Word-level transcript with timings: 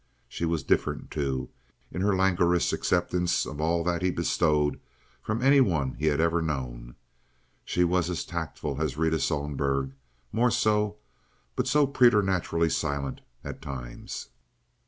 She 0.27 0.45
was 0.45 0.63
different, 0.63 1.11
too, 1.11 1.49
in 1.91 2.01
her 2.01 2.15
languorous 2.15 2.73
acceptance 2.73 3.45
of 3.45 3.61
all 3.61 3.83
that 3.83 4.01
he 4.01 4.09
bestowed 4.09 4.79
from 5.21 5.43
any 5.43 5.61
one 5.61 5.93
he 5.93 6.07
had 6.07 6.19
ever 6.19 6.41
known. 6.41 6.95
She 7.65 7.83
was 7.83 8.09
as 8.09 8.25
tactful 8.25 8.81
as 8.81 8.97
Rita 8.97 9.19
Sohlberg—more 9.19 10.49
so—but 10.49 11.67
so 11.67 11.85
preternaturally 11.85 12.71
silent 12.71 13.21
at 13.43 13.61
times. 13.61 14.29